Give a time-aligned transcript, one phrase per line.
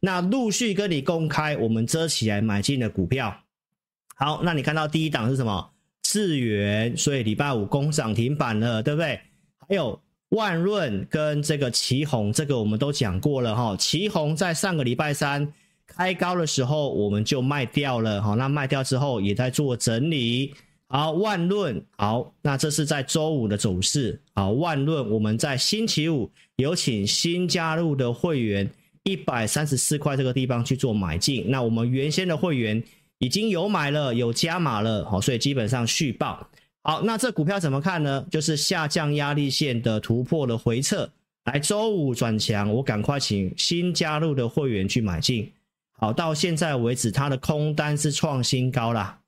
[0.00, 3.36] 那陆续跟你公开我们遮起来买进的股票。
[4.16, 5.70] 好，那你看到第一档是什么？
[6.02, 9.20] 智原，所以礼拜五攻涨停板了，对不对？
[9.68, 10.00] 还有
[10.30, 13.76] 万润跟这个奇鋐，这个我们都讲过了哈。
[13.76, 15.52] 奇鋐在上个礼拜三
[15.86, 18.34] 开高的时候，我们就卖掉了哈。
[18.34, 20.52] 那卖掉之后也在做整理。
[20.88, 24.20] 好，万润，好，那这是在周五的走势。
[24.34, 28.68] 好，万润，我们在星期五有请新加入的会员
[29.04, 31.44] 一百三十四块这个地方去做买进。
[31.48, 32.82] 那我们原先的会员。
[33.22, 36.48] 已经有买了，有加码了，好，所以基本上续报。
[36.80, 38.26] 好，那这股票怎么看呢？
[38.30, 41.06] 就是下降压力线的突破的回撤，
[41.44, 45.52] 来周五转强，我赶快请新加入的会员去买进。
[45.92, 49.20] 好，到现在为止，它的空单是创新高啦，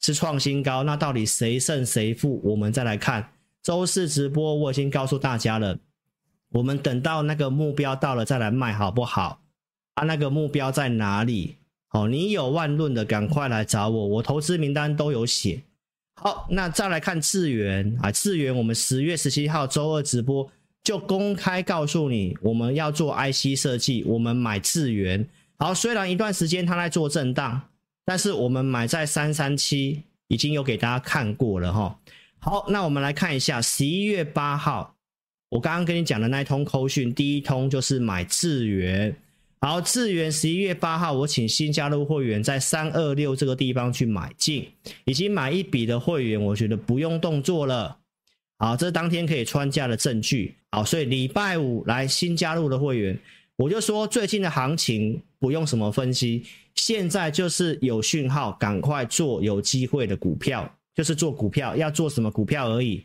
[0.00, 0.84] 是创新高。
[0.84, 2.40] 那到底谁胜谁负？
[2.44, 3.28] 我们再来看
[3.60, 5.76] 周四直播，我已经告诉大家了，
[6.52, 9.40] 我们等到那个目标到了再来卖，好不好？
[9.94, 11.56] 啊，那个目标在哪里？
[11.90, 15.62] 哦，你有万润的，赶快来找我，我投资名单都有写。
[16.14, 20.50] 好，那再来看智元啊，智元我们十月十七号周二直播
[20.84, 25.28] 就公开告诉你，我们要做 IC 设计，我们买智元。
[25.58, 27.60] 好，虽然一段时间它在做震荡，
[28.04, 31.98] 但是我们买在三三七，已经有给大家看过了哈。
[32.38, 34.94] 好，那我们来看一下十一月八号，
[35.52, 39.14] 我刚刚跟你讲的那一通扣讯，第一通就是买智原。
[39.60, 44.66] 好，智原十一月八号，我请新加入会员在三二六这个地方去买进，
[45.04, 47.94] 已经买一笔的会员，我觉得不用动作了。
[48.60, 50.54] 好，这是当天可以穿价的证据。
[50.70, 53.18] 好，所以礼拜五来新加入的会员，
[53.56, 56.44] 我就说最近的行情不用什么分析，
[56.76, 63.04] 现在就是有讯号，赶快做有机会的股票，就是做股票，要做什么股票而已。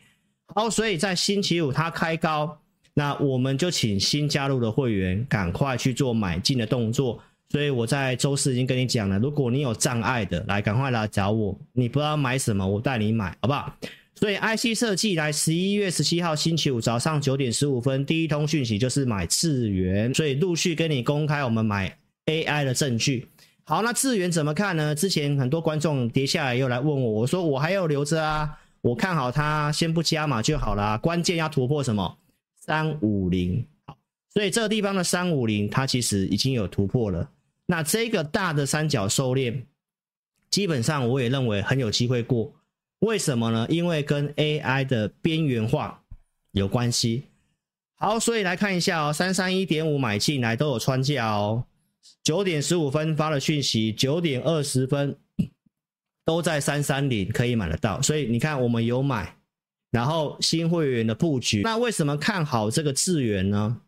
[0.54, 2.58] 好，所以在星期五它开高。
[2.94, 7.20] 那我们就请新加入的会员赶快去做买进的动作。
[7.50, 11.58] 所以我在周四已经跟你讲了，如果你有障碍的，来赶快来找我。
[11.72, 13.72] 你不知道买什么，我带你买，好不好？
[14.16, 23.28] 所以 IC 设计来十一月十七号星期五早上九点十五分，第一通讯息就是买智元，所以陆续跟你公开我们买 AI 的证据。
[23.64, 24.94] 好，那智元怎么看呢？
[24.94, 28.50] 之前很多观众跌下来又来问我，我说我还要留着啊，
[28.88, 30.96] 我看好它，先不加码就好了。
[30.98, 32.16] 关键要突破什么？
[32.58, 33.94] 三五零，好，
[34.32, 37.30] 所以这个地方的三五零，它其实已经有突破了。
[37.66, 39.64] 那这个大的三角收敛，
[40.48, 42.54] 基本上我也认为很有机会过。
[43.00, 43.66] 为什么呢？
[43.68, 46.02] 因为跟 AI 的边缘化
[46.52, 47.24] 有关系。
[47.96, 51.64] 好，所以来看一下哦，三三一点五买进来都有穿价哦。
[52.22, 55.18] 九点十五分发了讯息，九点二十分
[56.28, 58.02] 都在三三零可以买得到。
[58.02, 59.34] 所以你看，我们有买。
[59.90, 63.80] 然后新会员的布局，那为什么看好这个智原呢？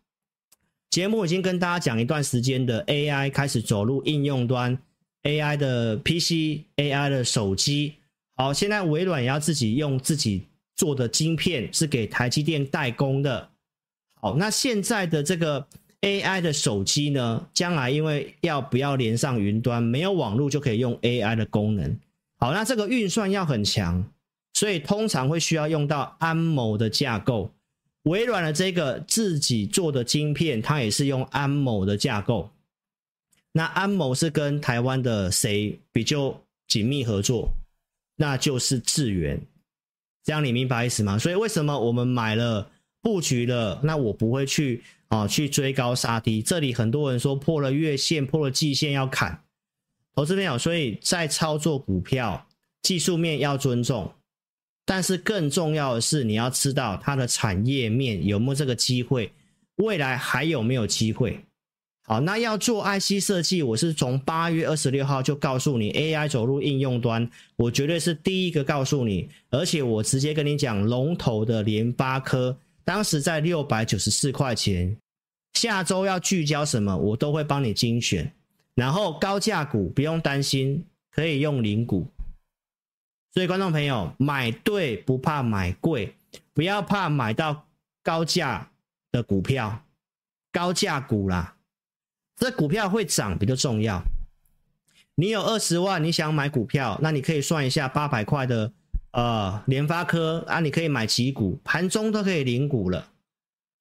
[0.89, 4.75] 节目已经跟大家讲一段时间的 AI 开始走入应用端
[5.21, 7.93] ，AI 的 PC、AI 的手机。
[8.35, 10.41] 好，现在微软也要自己用自己
[10.75, 13.47] 做的晶片，是给台积电代工的。
[14.19, 15.63] 好，那现在的这个
[16.01, 21.95] AI 的手机呢，将来因为要不要连上云端，没有网络就可以用 AI 的功能。
[22.41, 24.03] 好，那这个运算要很强。
[24.53, 27.49] 所以通常会需要用到安谋的架构，
[28.03, 32.51] 微软的这个自己做的晶片，它也是用安谋的架构。
[33.53, 36.37] 那安谋是跟台湾的谁比较
[36.67, 37.49] 紧密合作？
[38.17, 39.41] 那就是智原。
[40.23, 41.17] 这样你明白意思吗？
[41.17, 42.69] 所以为什么我们买了
[43.01, 43.79] 布局了？
[43.83, 46.41] 那我不会去啊去追高杀低。
[46.41, 49.41] 这里很多人说破了月线、破了季线要砍，
[50.15, 52.47] 投资朋友，所以在操作股票，
[52.81, 54.11] 技术面要尊重。
[54.85, 59.31] 但是更重要的是，你要知道它的产业面有没有这个机会，
[59.77, 61.39] 未来还有没有机会？
[62.03, 74.97] 好，那要做 IC 设计，我是从八月二十六号就告诉你，AI 走入应用端，我绝对是第一个告诉你，而且我直接跟你讲，龙头的联发科当时在六百九十四块钱，
[75.53, 78.33] 下周要聚焦什么，我都会帮你精选，
[78.81, 82.07] 然后高价股不用担心，可以用零股。
[83.31, 86.15] 所以，观众朋友，买对不怕买贵，
[86.51, 87.67] 不要怕买到
[88.01, 88.71] 高价
[89.11, 89.83] 的股票，
[90.51, 91.57] 高价股啦，
[92.35, 94.01] 这股票会涨比较重要。
[95.13, 98.73] 你有二十万，你想买股票，那你可以算一下八百块的
[99.11, 103.07] 呃联发科啊，你可以买几股，盘中都可以领股了。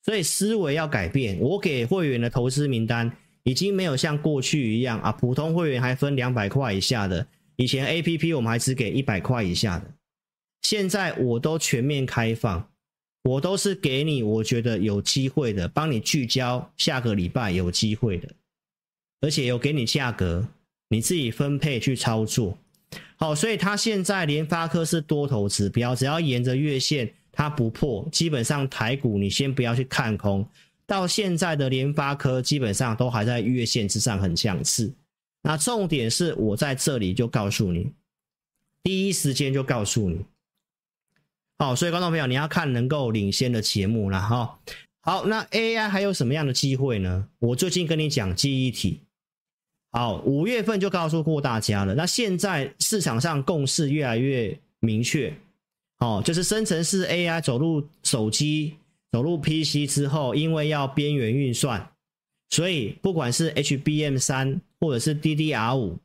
[0.05, 1.39] 所以思维要改变。
[1.41, 3.11] 我给会员的投资名单
[3.43, 7.27] 已经没有像过去一样啊，普通会员还分两百块以下的。
[7.57, 9.95] 以前 APP 我们还只给一百块以下的，
[10.63, 12.71] 现在我都全面开放，
[13.25, 18.29] 我都是给你我觉得有机会的，帮你聚焦下个礼拜有机会的。
[19.21, 20.49] 而且有给你价格，
[20.89, 22.57] 你自己分配去操作。
[23.17, 30.49] 好，所以它现在联发科是多头指标，只要沿着月线它不破，基本上台股你先不要去看空。
[30.91, 34.91] 到现在的联发科基本上都还在月线之上，很强势。
[35.41, 37.93] 那重点是我在这里就告诉你，
[38.83, 40.25] 第一时间就告诉你。
[41.61, 44.59] 好，所以观众朋友，你要看能够领先的节目了哈。
[45.03, 47.29] 好，那 AI 还有什么样的机会呢？
[47.39, 48.99] 我最近跟你讲记忆体。
[49.93, 51.95] 好，五月份就告诉过大家了。
[51.95, 55.33] 那现在市场上共识越来越明确，
[55.99, 58.75] 哦，就是生成式 AI 走入手机。
[59.13, 61.91] 走入 PC 之后，因为要边缘运算，
[62.49, 65.99] 所以不管是 HBM 三或者是 DDR 五，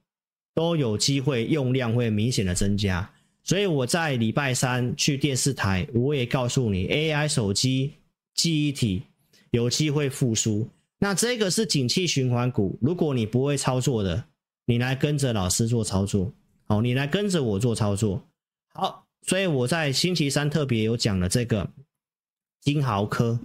[0.54, 3.10] 都有机会用量会明显的增加。
[3.44, 7.94] 所以我在礼拜三去电视台，我也告诉你，AI 手机
[8.34, 9.04] 记忆体
[9.51, 10.68] 有机会复苏。
[10.98, 14.24] 那这个是景气循环股，如果你不会操作的，
[14.66, 16.34] 你来跟着老师做操作，
[16.66, 18.19] 好，你来跟着我做操作。
[18.74, 21.69] 好，所以我在星期三特别有讲了这个。
[22.65, 23.39] 金豪科，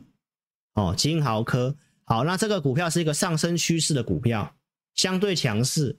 [0.73, 4.55] 哦，金豪科，好，那这个股票是一个上升趋势的股票，
[4.95, 5.99] 相对强势。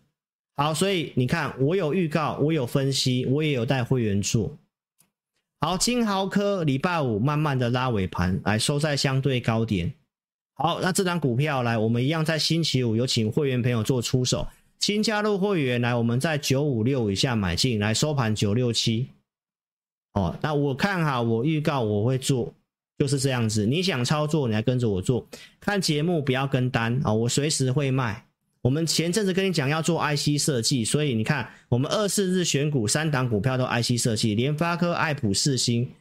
[0.56, 4.58] 好，所以你看，我有预告，我有分析，我也有带会员做。
[5.60, 9.94] 好，金豪科礼拜五慢慢的拉尾盘，来收在相对高点。
[10.56, 14.48] 好，那这张股票来，我们一样在星期五有请会员朋友做出手，
[14.80, 19.10] 新加入会员来，我们在九五六以下买进来，收盘九六七。
[20.14, 22.52] 哦，那我看哈，我预告我会做。
[23.02, 25.28] 就是这样子，你想操作，你来跟着我做。
[25.60, 28.28] 看节目不要跟单啊，我随时会卖。
[28.62, 35.92] 我们前阵子跟你讲要做 IC 设计，所以你看我们二四日选股三档股票都 IC 设计，联发科、爱普、四星，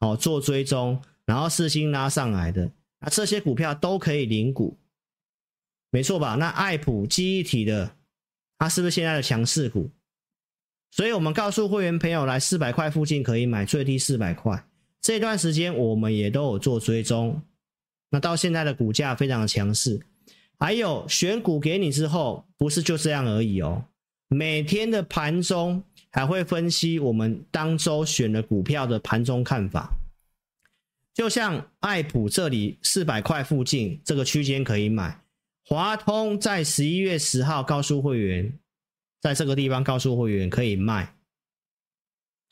[0.00, 2.70] 哦做追踪，然后四星拉上来的，
[3.00, 4.76] 那这些股票都可以领股，
[5.90, 6.34] 没错吧？
[6.34, 7.96] 那爱普记忆体的，
[8.58, 9.90] 它是不是现在的强势股？
[10.90, 14.62] 所以我们告诉会员朋友来四百块附近可以买，最低四百块。
[15.00, 17.40] 这段时间我们也都有做追踪，
[18.10, 20.00] 那到现在的股价非常的强势，
[20.58, 23.84] 还有选股给你之后，不是就这样而已哦，
[24.28, 29.90] 每天的盘中还会分析我们当周选的股票的盘中看法，
[31.14, 35.22] 就像爱普这里四百块附近这个区间可以买，
[35.64, 38.52] 华通在十一月十号告诉会员，
[39.22, 41.14] 在这个地方告诉会员可以卖。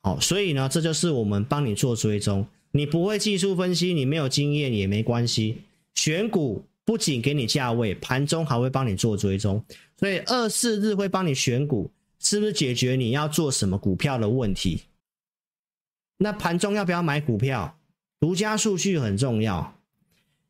[0.03, 2.47] 好，所以呢，这就是我们帮你做追踪。
[2.71, 5.63] 你不会技术分析，你没有经验也没关系。
[5.95, 9.65] 选股不仅给你价位，盘中还会帮你做追踪。
[9.97, 11.91] 所以二四日会帮你选股，
[12.21, 14.83] 是不是解决你要做什么股票的问题？
[16.19, 17.79] 那盘中要不要买股票？
[18.21, 19.75] 独家数据很重要。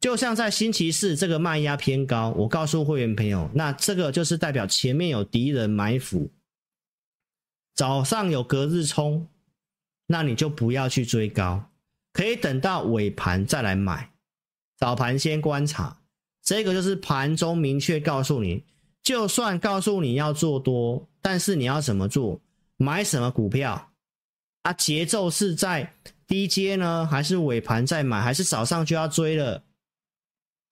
[0.01, 6.31] 就像在星期四这个卖压偏高，我告诉会员朋友，那这个就是代表前面有敌人埋伏，
[7.75, 9.27] 早上有隔日冲。
[10.11, 11.71] 那你就不要去追高，
[12.15, 14.11] 可以等到尾盘再来买，
[14.79, 16.01] 早盘先观察。
[16.43, 18.65] 这个就是盘中明确告诉你，
[19.03, 22.41] 就算告诉你要做多，但是你要怎么做，
[22.79, 23.91] 买什么股票
[24.63, 24.73] 啊？
[24.73, 25.93] 节奏是在
[26.27, 29.63] 低阶呢，还是尾盘再买，还是早上就要追了？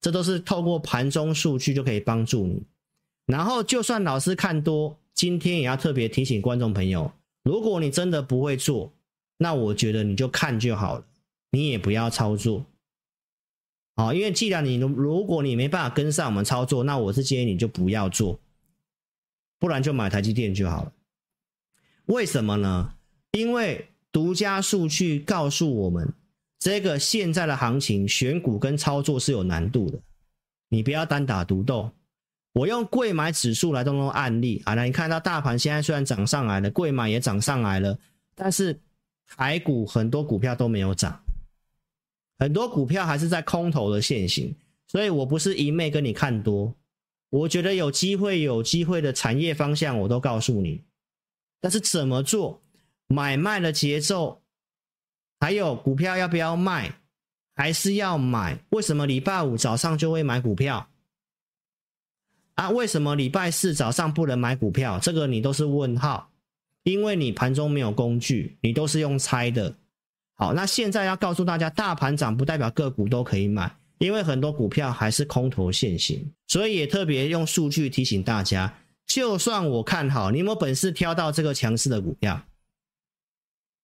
[0.00, 2.66] 这都是透过盘中数据就可以帮助你。
[3.26, 8.95] 然后，就算老师看多，今天也要特别提醒观众朋友，如果你真的不会做。
[9.38, 11.04] 那我觉得你就看就好了，
[11.50, 12.64] 你也不要操作，
[13.94, 18.40] 好，因为既然你如果你没办法跟上我们操作，那我是建议你就不要做，
[19.58, 20.92] 不然就买台积电就好了。
[22.06, 22.94] 为什么呢？
[23.32, 26.14] 因为独家数据告诉我们，
[26.58, 29.98] 这个现在的行情选股跟操作是有难度的，
[30.70, 31.90] 你不要单打独斗。
[32.54, 37.98] 我用贵买指数来当做案例啊，那你看到大盘现在虽然涨上来了，贵买也涨上来了，
[38.34, 38.80] 但是。
[39.26, 41.20] 台股很多股票都没有涨，
[42.38, 44.54] 很多股票还是在空头的线形，
[44.86, 46.74] 所以我不是一昧跟你看多，
[47.30, 50.84] 我觉得有机会有机会的产业方向我都告诉你，
[51.60, 52.62] 但是怎么做，
[53.08, 54.42] 买卖的节奏，
[55.40, 57.00] 还有股票要不要卖，
[57.54, 58.58] 还是要买？
[58.70, 60.88] 为什么礼拜五早上就会买股票？
[62.54, 64.98] 啊，为什么礼拜四早上不能买股票？
[64.98, 66.30] 这个你都是问号。
[66.86, 69.74] 因为你盘中没有工具，你都是用猜的。
[70.36, 82.40] 好，那现在要告诉大家，大盘涨不代表个股都可以买，因为很多股票还是空头现行，所以也特别用数据提醒大家，就算我看好，你有没有本事挑到这个强势的股票？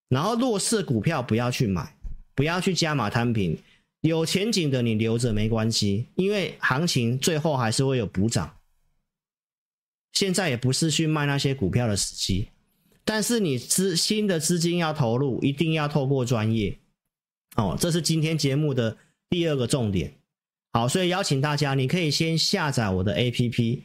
[0.08, 1.96] 然后弱势股票不要去买，
[2.36, 3.58] 不要去加码摊平，
[4.02, 8.58] 有前景的你留着没关系，因为行情最后还是会有补涨。
[10.12, 12.50] 现在也不是去卖那些股票的时机。
[13.04, 16.78] 但是你资新的资金要投入，一定要透过专业。
[17.56, 18.96] 哦，这是今天节目的
[19.28, 20.14] 第二个重点。
[20.72, 23.80] 好，所以邀请大家，你可以先下载我的 APP，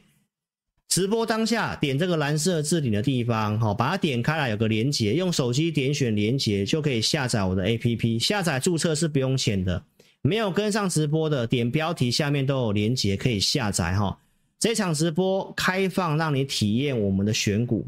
[0.88, 8.18] 直播当下点这个蓝色置顶的地方，好，把它点开来，有个连接，用手机点选连接就可以下载我的 APP。
[8.20, 9.84] 下载注册是不用钱的，
[10.22, 14.18] 没有跟上直播的，点标题下面都有连接可以下载哈。
[14.58, 17.86] 这场直播开放让你体验我们的选股。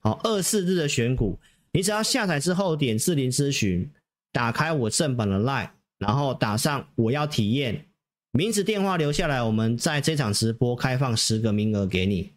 [0.00, 1.38] 好，二四日的选股，
[1.72, 3.90] 你只要下载之后点智霖咨询，
[4.32, 7.86] 打开我正版的 LINE，然后打上我要体验，
[8.32, 12.32] 名字电话留下来，我们在这场直播开放十个名额给你。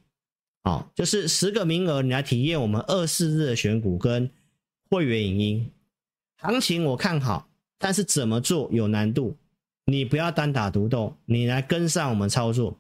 [0.66, 4.30] 好，就是十个名额，你来体验我们二四日的选股跟
[4.90, 5.72] 会员影音。
[6.42, 9.38] 行情我看好，但是怎么做有难度，
[9.86, 12.78] 你不要单打独斗，你来跟上我们操作。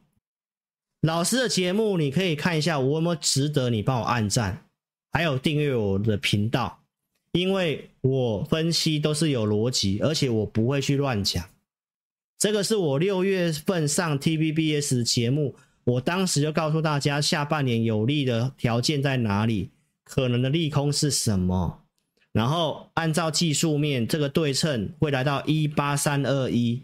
[1.02, 4.66] 老师的节目你可以看一下，我有没有值得你帮我按赞。
[5.13, 6.84] 还有订阅我的频道，
[7.32, 11.48] 因为我分析都是有逻辑，而且我不会去乱讲。
[12.39, 15.55] 这个是我六月份上 TVBS 节目，
[15.86, 19.70] 我当时就告诉大家下半年有利的条件在哪里，
[20.03, 21.86] 可能的利空是什么，
[22.32, 26.84] 然后按照技术面这个对称会来到一八三二一，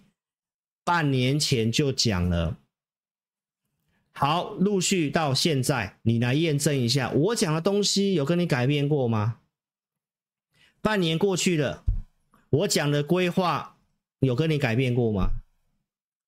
[0.86, 2.55] 半年前就讲了。
[4.12, 9.38] 好，陆续到现在，你来验证一下，我讲的东西有跟你改变过吗？
[10.82, 11.84] 半年过去了，
[12.50, 13.78] 我讲的规划
[14.20, 15.32] 有跟你改变过吗？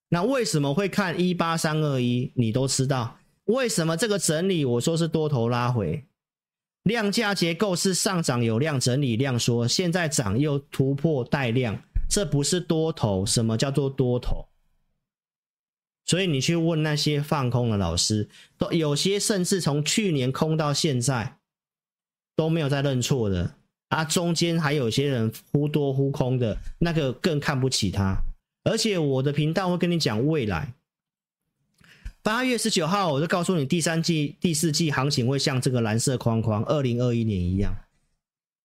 [0.10, 2.32] 那为什么会看一八三二一？
[2.36, 6.06] 你都知道，为什么这个整理我说是多头拉回，
[6.84, 13.26] 量价结构是上涨有量整理量缩，现在涨又突破带量，这不是多头？
[13.26, 14.46] 什么叫做多头？
[16.06, 18.28] 所以你去问那些放空的老师，
[18.58, 21.38] 都有些甚至从去年空到现在
[22.36, 23.56] 都没有再认错的
[23.90, 28.18] 啊，中间还有些人忽多忽空的，那个更看不起他。
[28.64, 30.74] 而且我的频道会跟你讲未来，
[32.22, 37.74] 八月十九号我就告诉你，第三季、第四季行情会像这个蓝色框框，二零二一年一样。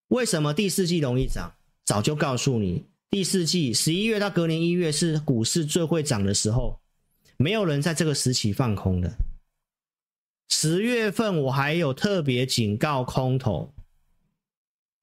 [0.08, 1.52] 为什么第四季容易涨？
[1.84, 6.80] 早就告诉你，第四季十一月到隔年一月是股市最会涨的时候。
[7.36, 9.16] 没有人在这个时期放空的。
[10.48, 13.72] 十月份我还有特别警告空头，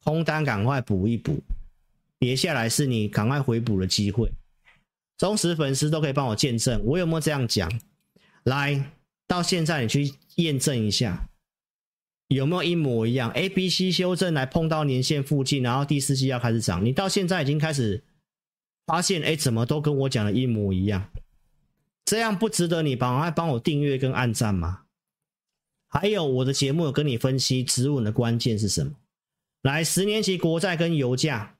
[0.03, 1.43] 空单赶快补一补，
[2.19, 4.31] 跌下来是你赶快回补的机会。
[5.17, 7.71] 忠实粉丝都可以帮我见证，我有没有这样讲？
[8.43, 8.91] 来，
[9.27, 11.29] 到现在你去验证一下，
[12.29, 18.03] 有没有一模一样？A、B、C 修正来碰到年线附近，然后第四季要开始涨，你到现在已经开始
[18.85, 21.09] 发现，哎，怎么都跟我讲的一模一样？
[22.05, 24.81] 这样不值得你帮还帮我订阅跟按赞吗？
[25.87, 28.93] 还有我的节目有跟你分析止稳的关键是什么？
[29.61, 31.55] 来，十年期国债跟油价，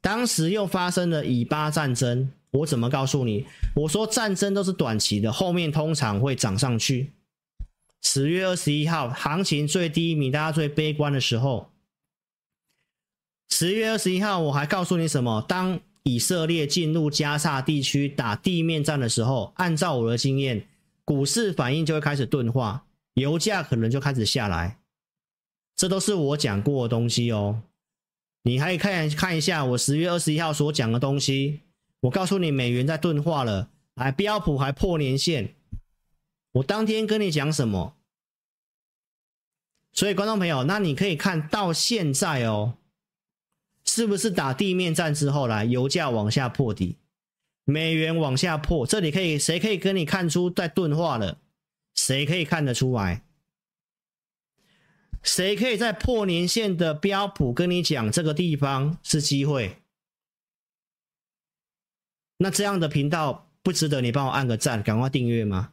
[0.00, 3.46] 当时又发生了以巴战争，我怎么告诉你？
[3.74, 7.12] 我说战争都是短期的，后面通常会涨上去。
[8.00, 11.72] 十月二十一号行情最低迷，大家最悲观的时候，
[13.50, 15.44] 十月二十一号我还告诉你什么？
[15.48, 20.66] 当以色列进入加萨地区打地面战的时候，按照我的经验，
[21.04, 24.78] 股市反应就会开始钝化，油价可能就开始下来。
[25.76, 27.62] 这都是我讲过的东西哦。
[28.44, 31.60] 你可以看看一下我十月二十一号所讲的东西。
[32.00, 35.54] 我告诉你，美元在钝化了，还标普还破年线。
[36.52, 37.96] 我当天跟你讲什么？
[39.92, 42.77] 所以观众朋友，那你可以看到现在哦。
[43.88, 46.98] 是不是打地面战之后来，油价往下破底，
[47.64, 48.86] 美元往下破？
[48.86, 51.38] 这里可以谁可以跟你看出在钝化了？
[51.94, 53.22] 谁可以看得出来？
[55.22, 59.78] 谁可以在破年线的标普跟你讲这个地方是机会？
[62.36, 65.72] 那这样的频道不值得你帮我按个赞，赶快订阅吗？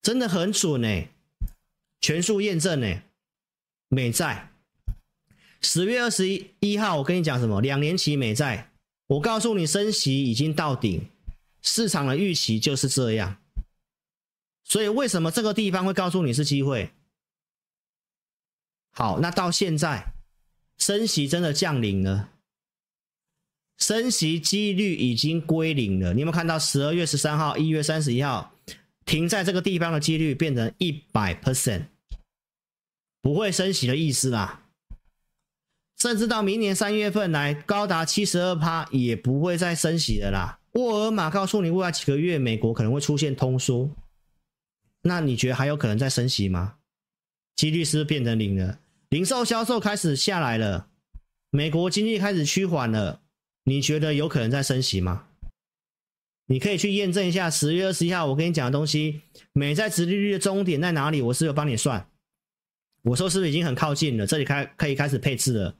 [0.00, 1.08] 真的很准哎，
[2.00, 3.02] 全数验证哎，
[3.88, 4.47] 美债。
[5.60, 6.28] 十月二十
[6.60, 7.60] 一号，我跟你讲什么？
[7.60, 8.70] 两年期美债，
[9.08, 11.08] 我告诉你，升息已经到顶，
[11.62, 13.38] 市场的预期就是这样。
[14.64, 16.92] 所以为什么这个地方会告诉你是机会？
[18.92, 20.12] 好，那到现在，
[20.76, 22.30] 升息真的降临了，
[23.78, 26.14] 升息几率已经归零了。
[26.14, 28.52] 你有没有看到十二月十三号、一月三十一号
[29.04, 31.86] 停在这个地方的几率变成一百 percent，
[33.20, 34.67] 不会升息的意思啦。
[35.98, 40.60] 甚至到明年三月份来高达七十二趴，也不会再升息了啦。
[40.74, 43.90] 沃尔玛告诉你，未来几个月美国可能会出现通缩，
[45.02, 46.76] 那你觉得还有可能再升息吗？
[47.56, 48.78] 几率是不是变成零了？
[49.08, 50.86] 零售销售开始下来了，
[51.50, 53.22] 美国经济开始趋缓了，
[53.64, 55.24] 你觉得有可能再升息吗？
[56.46, 61.20] 你可以去验证一下十月二十一号我跟你讲的东西，美债殖利率的终点在哪里？
[61.22, 62.08] 我是有帮你算，
[63.02, 64.24] 我说是不是已经很靠近了？
[64.24, 65.74] 这里开可以开始配置了。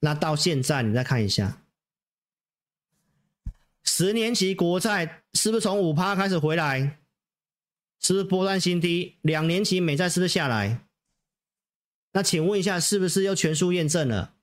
[0.00, 1.62] 那到现在你再看一下，
[3.82, 6.98] 十年期国债是不是从五趴开始回来？
[7.98, 9.16] 是不是波段新低？
[9.22, 10.86] 两年期美债是不是下来？
[12.12, 14.34] 那请问一下，是不是又全数验证了？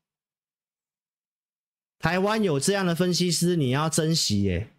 [1.99, 4.69] 台湾有这样的分析师，你要珍惜耶。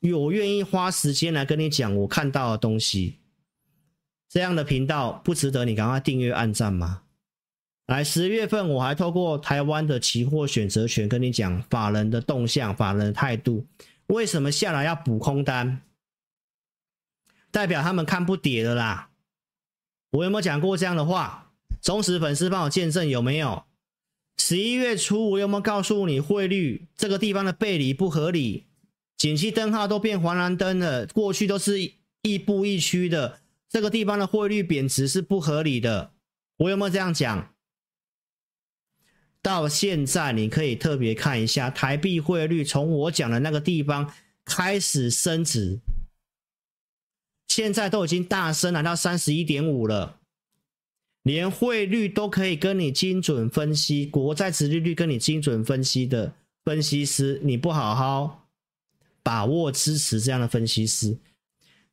[0.00, 3.20] 我愿意花时间来跟你讲我看到的东西，
[4.28, 7.04] 这样的频道不值得你赶快订阅按赞吗？
[7.92, 13.66] 来，十月份我还透过台湾的期货选择权跟你讲法人的动向、法人的态度，
[14.06, 15.82] 为什么下来要补空单？
[17.50, 19.10] 代表他们看不跌的啦。
[20.12, 21.50] 我有没有讲过这样的话？
[21.82, 23.64] 忠实粉丝帮我见证有没有？
[24.38, 28.68] 十一月初我有没有告诉你汇率这个地方的背离不合理？
[29.18, 36.12] 景气灯号都变黄蓝灯了，过去都是亦步亦趋的，这个地方的汇率贬值是不合理的。
[36.56, 37.51] 我有没有这样讲？
[39.42, 44.10] 到现在你可以特别看一下台币汇率，从我讲的那个地方
[44.44, 45.80] 开始升值，
[47.48, 50.20] 现在都已经大升来到三十一点五了，
[51.24, 56.32] 连汇率都可以跟你精准分析，国债殖利率跟你精准分析的
[56.64, 58.38] 分析师，你不好好。
[59.24, 61.16] 把握支持这样的分析师，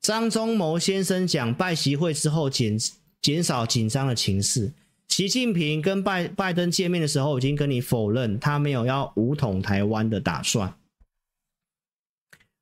[0.01, 2.75] 张忠谋先生讲拜习会之后减
[3.21, 4.71] 减少紧张的情势。
[5.19, 10.73] 习近平跟拜拜登见面的时候，已经跟你否认他没有要武统台湾的打算。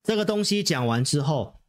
[0.02, 1.60] 这个东西讲完之后，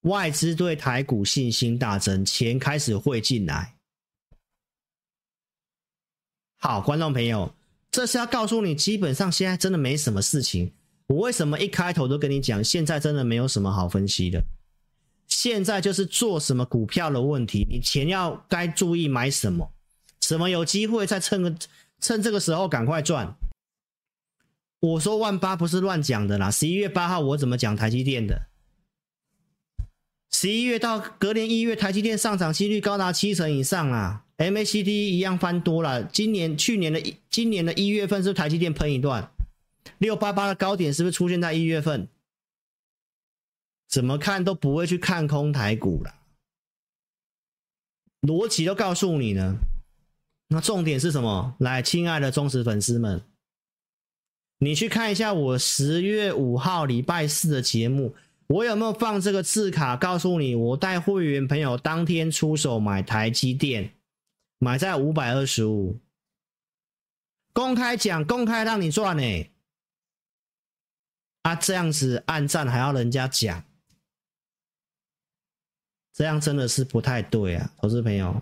[0.00, 3.76] 外资对台股信心大增，钱开始汇进来。
[6.56, 7.54] 好，观众朋友，
[7.92, 10.72] 这是要告诉你，基本上现在真的没什么事情。
[11.06, 14.42] 我为什么一开头都跟你讲，现在真的没有什么好分析的。
[15.28, 19.72] 现在就是做什么股票的问题，你钱要该注意买什么，
[20.26, 21.54] 什么有机会再趁个
[22.00, 23.36] 趁这个时候赶快赚。
[24.80, 28.48] 我说万八不是乱讲的啦，十一月八号我怎么讲台积电的？
[30.32, 36.02] 十一月到隔年一月，台积电上涨几率高达七成以上啊，MACD 一样翻多了。
[36.02, 39.30] 今年去年的今年的一月份是不是台积电喷一段？
[39.98, 42.08] 六八八的高点是不是出现在一月份？
[43.88, 46.16] 怎么看都不会去看空台股了，
[48.22, 49.56] 逻辑都告诉你呢。
[50.48, 51.56] 那重点是什么？
[51.58, 53.20] 来，亲爱的忠实粉丝们，
[54.58, 58.14] 你去看一下我十月五号礼拜四的节目，
[58.46, 59.96] 我有没有放这个字卡？
[59.96, 63.92] 告诉你，我带会员朋友当天出手买台积电，
[64.58, 65.98] 买在五百二十五，
[67.52, 69.50] 公开讲，公开让你赚呢、
[71.42, 73.64] 啊、这样子按赞还要人家讲，
[76.12, 78.40] 这样真的是不太对啊，投资朋友。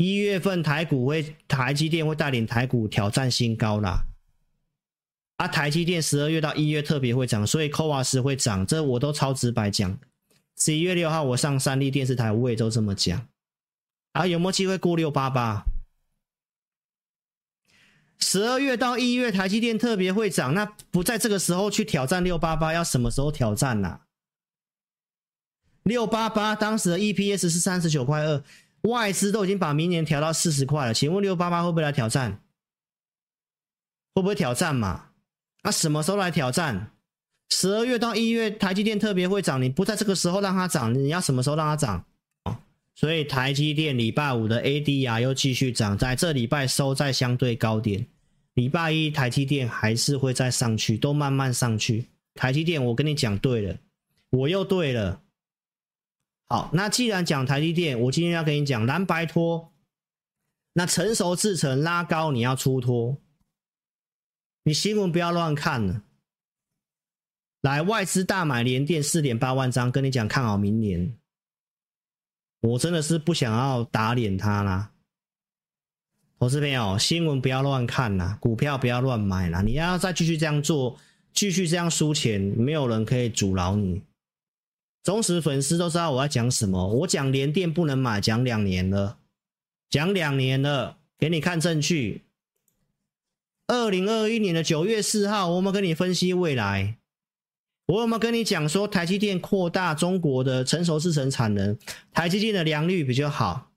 [0.00, 4.06] 一月份台股会，台积电会带领台股挑战新高啦。
[5.36, 9.98] 啊，台积电十二月到一月特别会涨，所以 CoWoS 会涨，这我都超直白讲。
[10.56, 13.28] 十一月六号我上三立电视台，我也都这么讲。
[14.12, 15.66] 啊，有没有机会过六八八？
[18.18, 24.00] 十二月到一月，台积电特别会涨，那不在这个时候去挑战六八八，要什么时候挑战呢、
[25.82, 28.42] 六八八当时的 EPS 是三十九块二，
[28.82, 32.42] 外资都已经把明年调到四十块了，请问六八八会不会来挑战？
[34.14, 35.10] 会不会挑战嘛？
[35.62, 36.92] 那、啊、什么时候来挑战？
[37.50, 42.04] 十二月到一月，台积电特别会涨，你不在这个时候让它涨，你要什么时候让它涨？
[42.94, 48.06] 所以台积电礼拜五的 ADR 又继续涨，在这礼拜收在相对高点。
[48.54, 52.06] 礼拜一台积电还是会再上去，都慢慢上去。
[52.34, 53.76] 台积电，我跟你讲对了，
[54.30, 55.20] 我又对了。
[56.52, 59.72] 好，那既然讲台积电，我今天要跟你讲蓝白托。
[60.72, 63.18] 那成熟制程拉高，你要出脱。
[64.64, 66.02] 你新闻不要乱看了。
[67.60, 71.16] 来，外资大买联电四点八万张，跟你讲看好明年。
[72.62, 74.92] 我真的是不想要打脸他啦，
[76.40, 79.62] 投资朋友，新闻不要乱看啦，股票不要乱买啦。
[79.62, 80.98] 你要再继续这样做，
[81.32, 84.02] 继续这样输钱，没有人可以阻挠你。
[85.10, 89.16] 忠实粉丝都知道我要讲什么，我讲联电不能买，讲两年了，
[89.88, 92.22] 讲两年了，给你看证据。
[93.66, 96.96] 二零二一年的九月四号，我们跟你分析未来，
[97.86, 101.76] 我有没有跟你讲说，台积电扩大中国的成熟制程产能，
[102.12, 103.72] 台积电的良率比较好，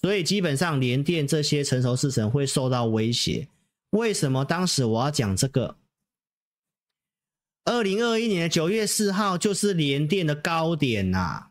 [0.00, 3.46] 所以基本上联电这些成熟制程会受到威胁。
[3.90, 5.76] 为什么当时我要讲这个？
[7.64, 11.50] 二零二一年九月四号就是联电的高点呐、啊，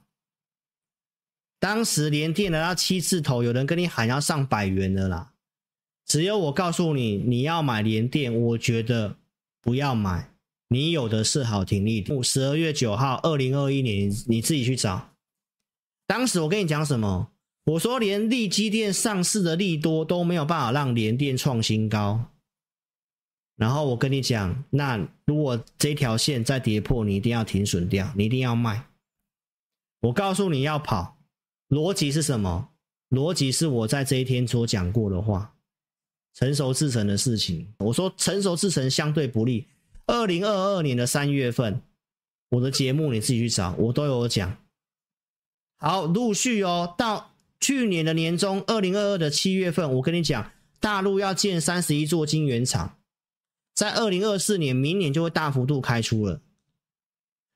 [1.60, 5.32] 当时联电来到七字头，有人跟你喊要上百元的啦。
[6.06, 9.15] 只有我告诉你，你要买联电，我觉得
[9.62, 10.34] 不要买。
[10.67, 12.24] 你有的是好停利点。
[12.24, 15.13] 十二月九号，二零二一年，你自己去找。
[16.08, 17.32] 当时我跟你讲什么？
[17.65, 22.31] 我说连力基电上市的利多都没有办法让联电创新高。
[23.62, 28.88] 然后我跟你讲，那如果这条线再跌破，你一定要停损掉，你一定要卖。
[30.00, 31.19] 我告诉你要跑，
[31.69, 32.69] 逻辑是什么？
[33.12, 35.54] 逻辑是我在这一天所讲过的话。
[36.34, 39.67] 成熟制成的事情，我说成熟制成相对不利。
[40.08, 41.84] 二零二二年的三月份，
[42.50, 44.58] 我的节目你自己去找，我都有讲。
[45.78, 52.97] 好，陆续哦，到去年的年中，二零二二的七月份，我跟你讲，大陆要建三十一座晶圆厂，
[53.82, 56.39] 在二零二四年，明年就会大幅度开出了。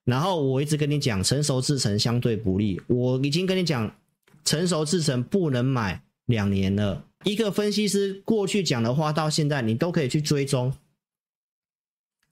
[0.06, 3.96] 然后我一直跟你讲，成熟制程相对不利，我已经跟你讲，
[4.44, 7.06] 成熟制程不能买两年了。
[7.26, 10.74] 一个分析师过去讲的话，到现在你都可以去追踪。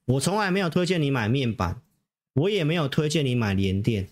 [0.06, 1.80] 我从来没有推荐你买面板，
[2.32, 4.08] 我也没有推荐你买联电。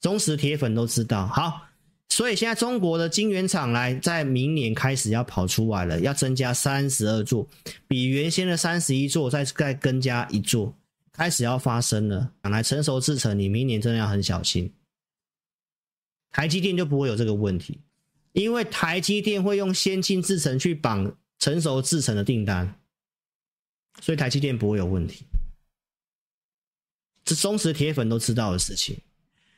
[0.00, 1.26] 忠实铁粉都知道。
[1.26, 1.66] 好，
[2.12, 7.48] 所以现在中国的晶圆厂来在明年开始要跑出来了，要增加三十二座，
[7.88, 10.76] 比原先的三十一座再再增加一座，
[11.10, 12.30] 开始要发生了。
[12.42, 14.70] 本来成熟制程，你明年真的要很小心。
[16.30, 17.80] 台积电就不会有这个问题。
[18.32, 22.78] 因为台积电会用先进制程去绑成熟制程的订单，
[24.02, 25.24] 所以台积电不会有问题。
[27.24, 28.98] 这忠实铁粉都知道的事情。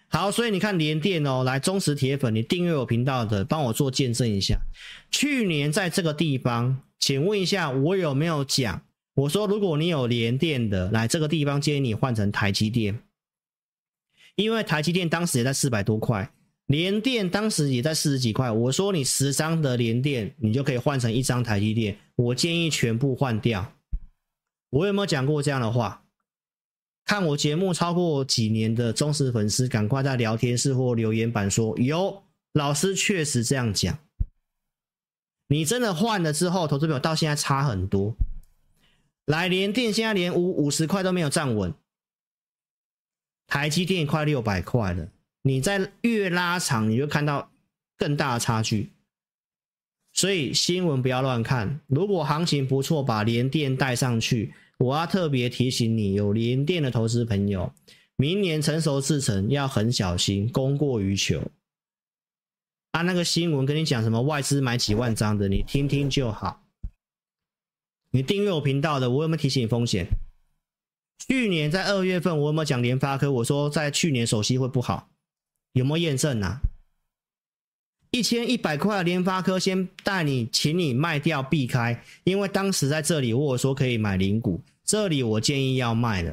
[0.09, 4.61] 好，所以你看联电哦，来忠实铁粉，你订阅我频道的，帮我做见证一下。
[5.11, 8.83] 去年在这个地方，请问一下，我有没有讲？
[9.15, 13.01] 我说如果你有联电的，来这个地方建议你换成台积电，
[14.37, 16.31] 因为台积电当时也在四百多块。
[16.67, 21.99] 联电当时也在四十几块，我说你十张的联电，你就可以换成一张台积电。
[22.17, 23.75] 我建议全部换掉。
[24.71, 26.04] 我有没有讲过这样的话？
[27.05, 33.99] 看我节目超过几年的忠实粉丝，赶快在聊天室或留言板说有，老师确实这样讲。
[35.49, 38.17] 你真的换了之后，投资朋友到现在差很多。
[39.27, 41.75] 来，联电现在连五五十块都没有站稳，
[43.47, 45.09] 台积电快六百块了。
[45.43, 47.51] 你在越拉长，你就看到
[47.99, 48.93] 更大的差距。
[50.15, 51.81] 所以新闻不要乱看。
[51.87, 54.55] 如果行情不错，把联电带上去。
[54.79, 57.73] 我要特别提醒你，有联电的投资朋友，
[58.17, 61.51] 明年成熟制程要很小心，供过于求。
[62.93, 66.63] 啊，那个新闻跟你讲什么外资买几万张的，你听听就好。
[68.11, 70.07] 你订阅我频道的，我有没有提醒你风险？
[71.27, 73.33] 去年在二月份，我有没有讲联发科？
[73.33, 75.11] 我说在去年手机会不好。
[75.73, 76.61] 有没有验证啊？
[78.15, 86.33] 一千一百块的联发科，先带你，请你卖掉避开，因为当时在这里我说可以买零股，这里我建议要卖了。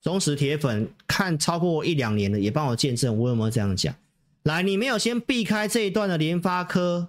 [0.00, 3.94] 忠实铁粉看超过一两年的，也帮我见证，我有没有这样讲？
[4.44, 7.08] 来，你没有先避开这一段的联发科，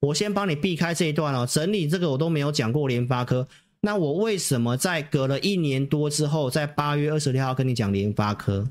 [0.00, 1.46] 我先帮你避开这一段哦。
[1.46, 3.46] 整理这个我都没有讲过联发科，
[3.82, 8.70] 那我为什么在隔了一年多之后，在八月二十六号跟你讲联发科？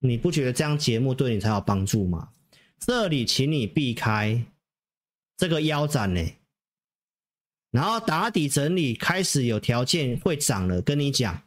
[0.00, 2.30] 你不觉得这样节目对你才有帮助吗？
[2.78, 4.44] 这里请你避开
[5.36, 6.26] 这个腰斩呢，
[7.70, 11.42] 然后打底整理开始有条件会涨了，跟你讲，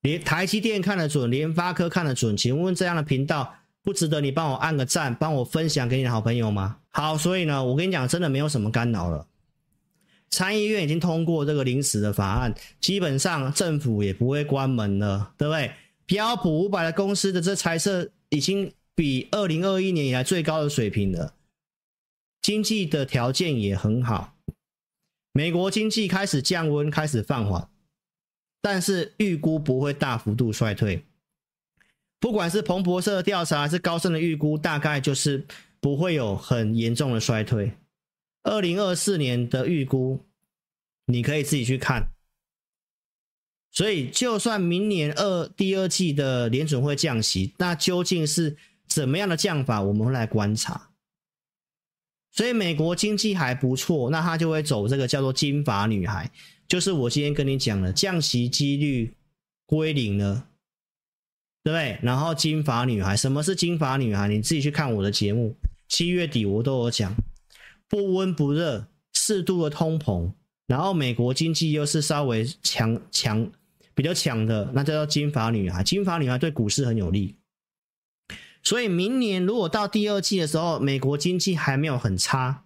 [0.00, 6.78] 连台积电看得准，联发科看得准，请问这样的频道不值得你帮我按个赞，帮我分享给你的好朋友吗？
[6.88, 9.28] 好，所以呢，我跟你讲，真的没有什么干扰了。
[10.30, 15.70] 参议院已经通过这个临时的法案，基本上政府也不会关门了，对不对？
[16.12, 21.32] 标普五百的公司的这财测已经比二零二一年以来最高的水平了，
[22.42, 24.36] 经济的条件也很好，
[25.32, 27.66] 美国经济开始降温，开始放缓，
[28.60, 31.02] 但是预估不会大幅度衰退。
[32.20, 35.46] 不管是彭博社的调查还是高盛的预估，大概就是
[35.80, 37.72] 不会有很严重的衰退。
[38.42, 40.20] 二零二四年的预估，
[41.06, 42.08] 你可以自己去看。
[43.72, 48.54] 所以，就算明年二第二季的联准会降息，那究竟是
[48.86, 49.80] 怎么样的降法？
[49.80, 50.90] 我们会来观察。
[52.30, 56.30] 所以美国经济还不错，那它就会走这个叫做金发女孩，
[56.68, 59.14] 就是我今天跟你讲的降息几率
[59.64, 60.48] 归零了，
[61.64, 61.98] 对不对？
[62.02, 64.28] 然后金发女孩，什么是金发女孩？
[64.28, 65.54] 你自己去看我的节目，
[65.88, 67.14] 七月底我都有讲，
[67.88, 70.32] 不温不热，适度的通膨，
[70.66, 73.50] 然后美国经济又是稍微强强
[73.94, 75.82] 比较强的，那叫做金发女孩。
[75.82, 77.36] 金发女孩对股市很有利。
[78.62, 82.64] 所以明年如果到第二季的时候，美国经济还没有很差，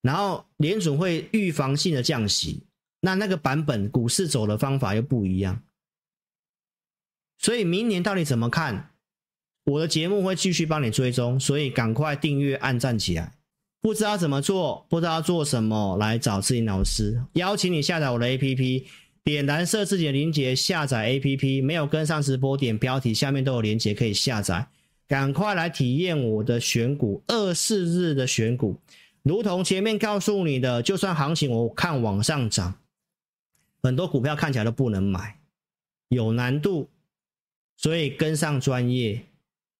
[0.00, 2.64] 然后联准会预防性的降息，
[3.00, 5.62] 那那个版本股市走的方法又不一样。
[7.38, 8.90] 所以明年到底怎么看？
[9.64, 13.34] 我的节目会继续帮你追踪，所以赶快订阅、按赞起来。
[13.80, 18.86] 不知道怎么做，不知道做什么，来找志霖老师，邀请你下载我的 APP，
[19.24, 24.66] 点蓝色字体的连接下载 APP，没有跟上直播，点标题下面都有连接可以下载。
[25.06, 28.80] 赶快来体验我的选股，二四日的选股，
[29.22, 32.74] 如同前面告诉你的，就算行情我看往上涨，
[33.82, 35.38] 很多股票看起来都不能买，
[36.08, 36.88] 有难度，
[37.76, 39.22] 所以跟上专业，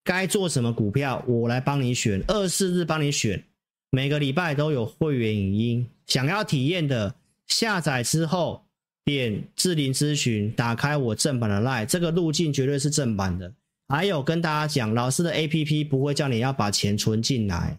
[0.04, 3.42] 该做什么股票我来帮你选，二四日帮你选，
[3.90, 7.14] 每个礼拜都有会员影音，想要体验的
[7.46, 8.66] 下载之后
[9.04, 13.52] 点智霖咨询，打开我正版的 LINE，这个路径绝对是正版的。
[13.88, 17.78] 还有跟大家讲，老师的 APP 不会叫你要把钱存进来，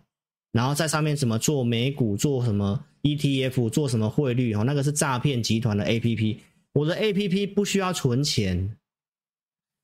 [0.51, 6.37] 然后在上面怎么做美股，做什么 ETF，做什么汇率，哦，那个是诈骗集团的 APP。
[6.73, 8.75] 我的 APP 不需要存钱，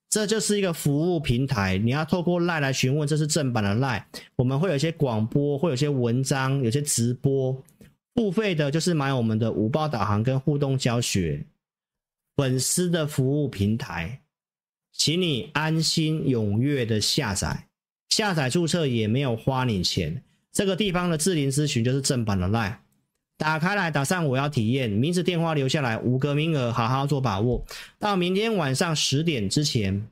[0.10, 1.78] 这就是一个服务平台。
[1.78, 4.04] 你要透过 LINE 来询问，这是正版的 LINE。
[4.36, 7.56] 我们会有一些广播，会有些文章，有些直播。
[8.20, 11.46] 付费的就是买我们的五报导航跟互动教学，
[12.36, 14.20] 粉丝的服务平台。
[14.92, 17.70] 请你安心踊跃的下载，
[18.10, 20.22] 下载注册也没有花你钱。
[20.52, 22.76] 这个地方的智霖咨询就是正版的 LINE，
[23.38, 27.66] 打开来打上我要体验，名字电话留下来，五个名额，好好做把握。
[28.00, 30.06] 到明天晚上十点之前，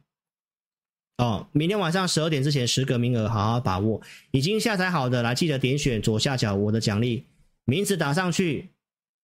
[1.17, 4.01] 哦，明天晚上十二点之前十个名额，好好把握。
[4.31, 7.25] 已经下载好的，来记得点选左下角我的奖励，
[7.69, 8.69] 名字打上去，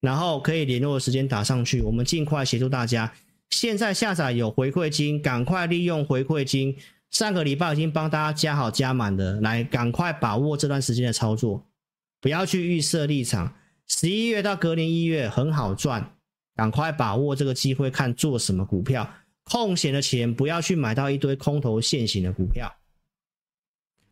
[0.02, 3.14] 然后可以联络的时间打上去，我们尽快协助大家。
[3.50, 6.78] 现在下载有回馈金，赶快利用回馈金。
[7.10, 11.66] 上个礼拜已经帮大家加好加满的，来赶快把握这段时间的操作，
[12.20, 13.56] 不要去预设立场。
[13.88, 16.18] 十一月到隔年一月很好赚，
[16.54, 19.10] 赶快把握这个机会，看做什么股票。
[19.46, 22.76] 空闲的钱不要去买到一堆空头现行的股票。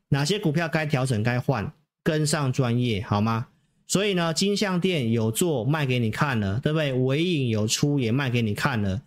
[0.07, 3.47] 哪些股票该调整该换，跟上专业好吗？
[3.91, 6.93] 所以呢，金像电有做卖给你看了，对不对？
[6.93, 9.01] 尾影有出也卖给你看了。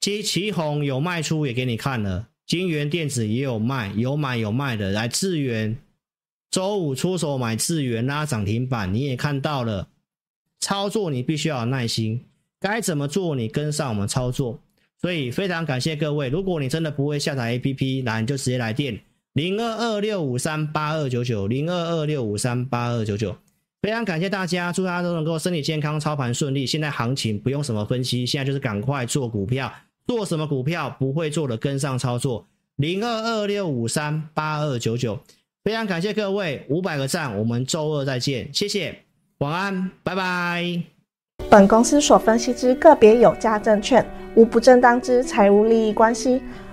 [0.00, 4.90] 其奇鋐有卖出也给你看了，金源电子也有卖，有买有卖的。
[4.90, 5.76] 来智源，
[6.50, 9.86] 周五出手买智源拉涨停板，你也看到了。
[10.58, 12.24] 操作你必须要有耐心，
[12.58, 14.58] 该怎么做你跟上我们操作。
[15.00, 18.98] 所以非常感谢各位，如果你真的不会下载 APP，来你就直接来电
[19.34, 23.36] 零二二六五三八二九九零二二六五三八二九九。
[23.82, 26.66] 非常感谢大家，祝大家都能够身体健康，操盘顺利。
[26.66, 29.72] 现在行情不用什么分析，现在就是赶快做股票。
[30.06, 32.44] 做什么股票不会做的跟上操作，
[32.76, 35.18] 零二二六五三八二九九，
[35.62, 38.98] 非常感谢各位五百个赞，我们周二再见，谢谢，
[39.38, 40.82] 晚安，拜拜。
[41.48, 46.42] 本公司所分析之个别有价证券无不正当之财务利益关系，